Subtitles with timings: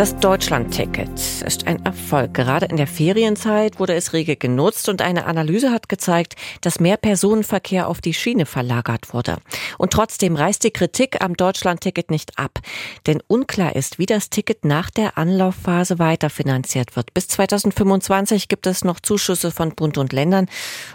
[0.00, 1.10] Das Deutschland-Ticket
[1.44, 2.32] ist ein Erfolg.
[2.32, 6.96] Gerade in der Ferienzeit wurde es rege genutzt und eine Analyse hat gezeigt, dass mehr
[6.96, 9.36] Personenverkehr auf die Schiene verlagert wurde.
[9.76, 12.60] Und trotzdem reißt die Kritik am Deutschland-Ticket nicht ab.
[13.06, 17.12] Denn unklar ist, wie das Ticket nach der Anlaufphase weiterfinanziert wird.
[17.12, 20.46] Bis 2025 gibt es noch Zuschüsse von Bund und Ländern.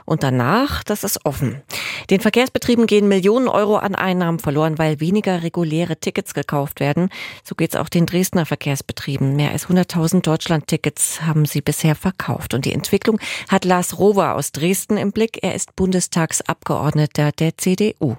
[0.06, 1.62] Und danach, das ist offen.
[2.10, 7.10] Den Verkehrsbetrieben gehen Millionen Euro an Einnahmen verloren, weil weniger reguläre Tickets gekauft werden.
[7.44, 9.36] So geht es auch den Dresdner Verkehrsbetrieben betrieben.
[9.36, 12.54] Mehr als 100.000 Deutschland-Tickets haben sie bisher verkauft.
[12.54, 15.40] Und die Entwicklung hat Lars Rover aus Dresden im Blick.
[15.44, 18.16] Er ist Bundestagsabgeordneter der CDU.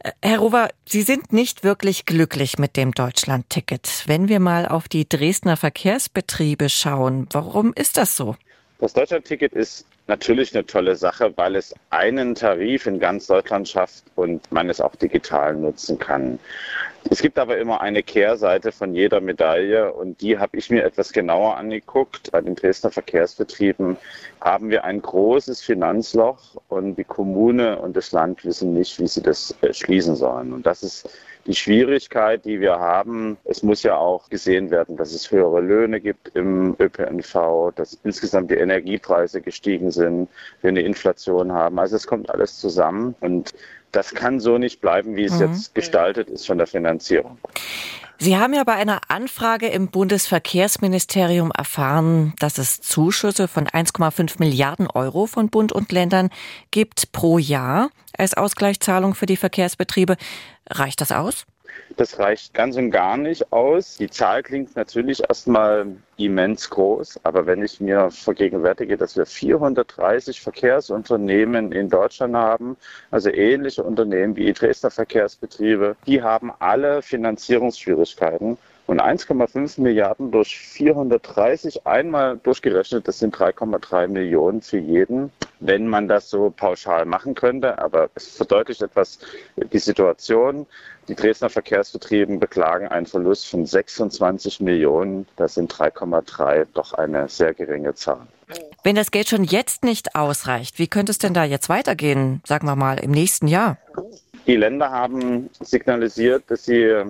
[0.00, 4.04] Äh, Herr Rover, Sie sind nicht wirklich glücklich mit dem Deutschland-Ticket.
[4.06, 8.36] Wenn wir mal auf die Dresdner Verkehrsbetriebe schauen, warum ist das so?
[8.78, 14.04] Das Deutschland-Ticket ist natürlich eine tolle Sache, weil es einen Tarif in ganz Deutschland schafft
[14.16, 16.38] und man es auch digital nutzen kann.
[17.10, 21.12] Es gibt aber immer eine Kehrseite von jeder Medaille und die habe ich mir etwas
[21.12, 22.30] genauer angeguckt.
[22.32, 23.96] Bei den Dresdner Verkehrsbetrieben
[24.40, 29.22] haben wir ein großes Finanzloch und die Kommune und das Land wissen nicht, wie sie
[29.22, 30.52] das äh, schließen sollen.
[30.52, 31.08] Und das ist
[31.46, 33.38] die Schwierigkeit, die wir haben.
[33.44, 38.50] Es muss ja auch gesehen werden, dass es höhere Löhne gibt im ÖPNV, dass insgesamt
[38.50, 41.78] die Energiepreise gestiegen sind, wir eine Inflation haben.
[41.78, 43.54] Also es kommt alles zusammen und
[43.92, 45.52] das kann so nicht bleiben, wie es mhm.
[45.52, 47.38] jetzt gestaltet ist von der Finanzierung.
[48.20, 54.88] Sie haben ja bei einer Anfrage im Bundesverkehrsministerium erfahren, dass es Zuschüsse von 1,5 Milliarden
[54.88, 56.30] Euro von Bund und Ländern
[56.72, 60.16] gibt pro Jahr als Ausgleichszahlung für die Verkehrsbetriebe.
[60.68, 61.46] Reicht das aus?
[61.96, 63.96] Das reicht ganz und gar nicht aus.
[63.96, 70.40] Die Zahl klingt natürlich erstmal immens groß, aber wenn ich mir vergegenwärtige, dass wir 430
[70.40, 72.76] Verkehrsunternehmen in Deutschland haben,
[73.10, 78.58] also ähnliche Unternehmen wie die Dresdner Verkehrsbetriebe, die haben alle Finanzierungsschwierigkeiten.
[78.88, 86.08] Und 1,5 Milliarden durch 430 einmal durchgerechnet, das sind 3,3 Millionen für jeden, wenn man
[86.08, 87.78] das so pauschal machen könnte.
[87.78, 89.18] Aber es verdeutlicht etwas
[89.56, 90.66] die Situation.
[91.06, 95.26] Die Dresdner Verkehrsbetrieben beklagen einen Verlust von 26 Millionen.
[95.36, 98.26] Das sind 3,3, doch eine sehr geringe Zahl.
[98.84, 102.66] Wenn das Geld schon jetzt nicht ausreicht, wie könnte es denn da jetzt weitergehen, sagen
[102.66, 103.76] wir mal, im nächsten Jahr?
[104.46, 107.04] Die Länder haben signalisiert, dass sie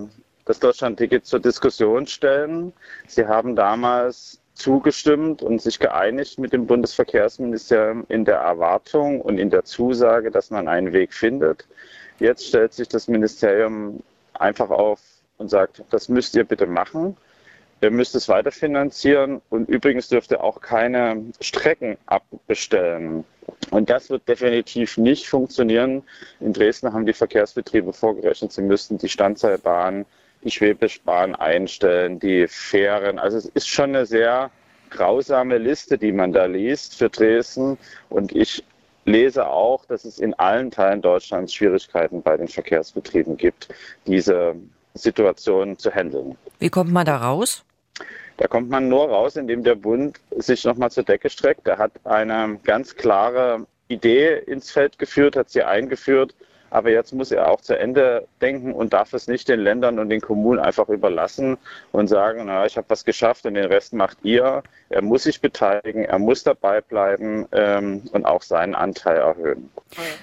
[0.49, 2.73] das Deutschlandticket zur Diskussion stellen.
[3.05, 9.51] Sie haben damals zugestimmt und sich geeinigt mit dem Bundesverkehrsministerium in der Erwartung und in
[9.51, 11.67] der Zusage, dass man einen Weg findet.
[12.17, 14.01] Jetzt stellt sich das Ministerium
[14.33, 14.99] einfach auf
[15.37, 17.15] und sagt, das müsst ihr bitte machen.
[17.81, 23.23] Ihr müsst es weiterfinanzieren und übrigens dürft ihr auch keine Strecken abbestellen.
[23.69, 26.01] Und das wird definitiv nicht funktionieren.
[26.39, 30.07] In Dresden haben die Verkehrsbetriebe vorgerechnet, sie müssten die Standseilbahn
[30.43, 33.19] die Schwäbischbahn einstellen, die Fähren.
[33.19, 34.51] Also es ist schon eine sehr
[34.89, 37.77] grausame Liste, die man da liest für Dresden.
[38.09, 38.63] Und ich
[39.05, 43.69] lese auch, dass es in allen Teilen Deutschlands Schwierigkeiten bei den Verkehrsbetrieben gibt,
[44.05, 44.55] diese
[44.93, 46.37] Situation zu handeln.
[46.59, 47.63] Wie kommt man da raus?
[48.37, 51.67] Da kommt man nur raus, indem der Bund sich nochmal zur Decke streckt.
[51.67, 56.33] Er hat eine ganz klare Idee ins Feld geführt, hat sie eingeführt
[56.69, 60.09] aber jetzt muss er auch zu Ende denken und darf es nicht den Ländern und
[60.09, 61.57] den Kommunen einfach überlassen
[61.91, 64.63] und sagen, na, ich habe was geschafft und den Rest macht ihr.
[64.89, 69.69] Er muss sich beteiligen, er muss dabei bleiben ähm, und auch seinen Anteil erhöhen.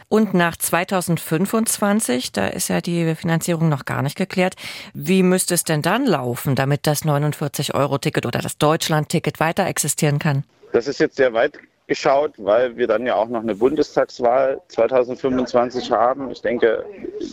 [0.08, 4.54] Und nach 2025, da ist ja die Finanzierung noch gar nicht geklärt,
[4.94, 10.44] wie müsste es denn dann laufen, damit das 49-Euro-Ticket oder das Deutschland-Ticket weiter existieren kann?
[10.72, 15.92] Das ist jetzt sehr weit geschaut, weil wir dann ja auch noch eine Bundestagswahl 2025
[15.92, 16.30] haben.
[16.32, 16.84] Ich denke,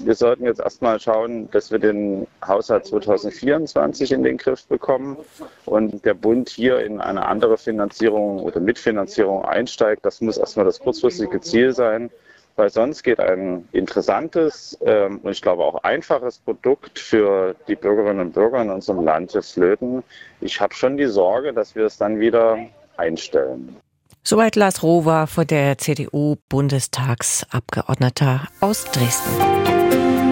[0.03, 5.17] wir sollten jetzt erstmal schauen, dass wir den Haushalt 2024 in den Griff bekommen
[5.65, 10.05] und der Bund hier in eine andere Finanzierung oder Mitfinanzierung einsteigt.
[10.05, 12.11] Das muss erstmal das kurzfristige Ziel sein,
[12.55, 18.19] weil sonst geht ein interessantes ähm, und ich glaube auch einfaches Produkt für die Bürgerinnen
[18.19, 20.03] und Bürger in unserem Land jetzt flöten.
[20.41, 22.59] Ich habe schon die Sorge, dass wir es dann wieder
[22.97, 23.77] einstellen.
[24.25, 30.22] Soweit Lars Rover vor der CDU-Bundestagsabgeordneter aus Dresden.